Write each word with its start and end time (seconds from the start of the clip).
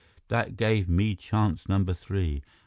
That 0.29 0.55
gave 0.57 0.89
me 0.89 1.13
chance 1.13 1.69
number 1.69 1.93
three. 1.93 2.41